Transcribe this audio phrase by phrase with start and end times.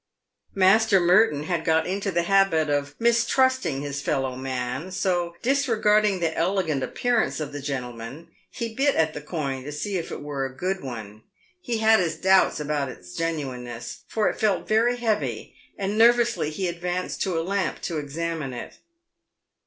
[0.55, 6.35] Master Merton had got into the hahit of mistrusting his fellow man; so, disregarding the
[6.35, 10.43] elegant appearance of the gentleman, he bit at the coin to see if it were
[10.43, 11.21] a good one.
[11.61, 16.67] He had his doubts about its genuineness, for it felt very heavy, and nervously he
[16.67, 18.79] ad vanced to a lamp to examine it.